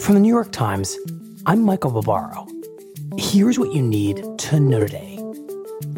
[0.00, 0.98] From the New York Times,
[1.44, 2.46] I'm Michael Barbaro.
[3.18, 5.16] Here's what you need to know today.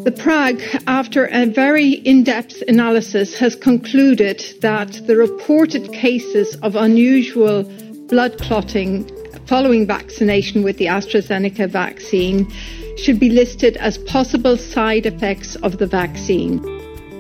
[0.03, 6.75] The PRAC, after a very in depth analysis, has concluded that the reported cases of
[6.75, 7.63] unusual
[8.09, 9.09] blood clotting
[9.47, 12.51] following vaccination with the AstraZeneca vaccine
[12.97, 16.59] should be listed as possible side effects of the vaccine.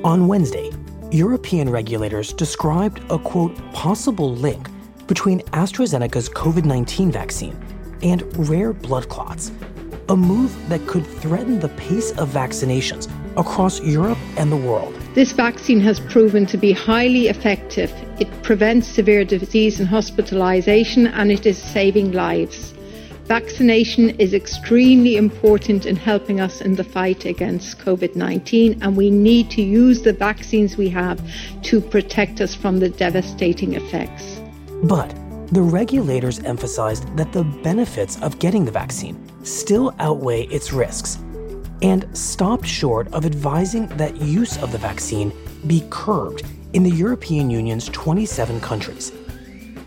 [0.02, 0.70] On Wednesday,
[1.12, 4.68] European regulators described a quote possible link
[5.12, 7.54] between AstraZeneca's COVID 19 vaccine
[8.02, 9.52] and rare blood clots,
[10.08, 14.94] a move that could threaten the pace of vaccinations across Europe and the world.
[15.14, 17.92] This vaccine has proven to be highly effective.
[18.20, 22.72] It prevents severe disease and hospitalization, and it is saving lives.
[23.26, 29.10] Vaccination is extremely important in helping us in the fight against COVID 19, and we
[29.10, 31.20] need to use the vaccines we have
[31.64, 34.41] to protect us from the devastating effects.
[34.82, 35.14] But
[35.48, 41.18] the regulators emphasized that the benefits of getting the vaccine still outweigh its risks
[41.82, 45.32] and stopped short of advising that use of the vaccine
[45.66, 49.12] be curbed in the European Union's 27 countries.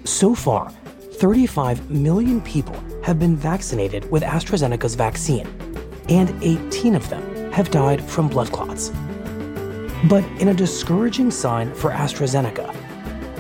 [0.04, 0.70] So far,
[1.14, 5.48] 35 million people have been vaccinated with AstraZeneca's vaccine,
[6.10, 8.92] and 18 of them have died from blood clots.
[10.10, 12.76] But in a discouraging sign for AstraZeneca,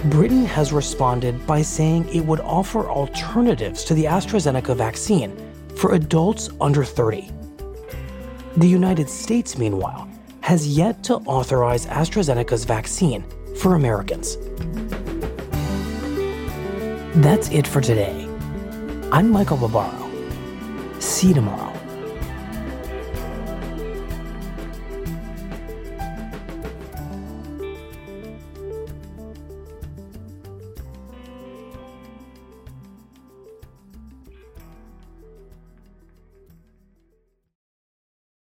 [0.10, 5.36] Britain has responded by saying it would offer alternatives to the AstraZeneca vaccine
[5.76, 7.32] for adults under 30.
[8.58, 10.08] The United States, meanwhile,
[10.42, 13.26] has yet to authorize AstraZeneca's vaccine
[13.58, 14.38] for Americans.
[17.16, 18.30] That's it for today.
[19.11, 20.11] I'm Michael Barbaro.
[20.99, 21.74] See you tomorrow.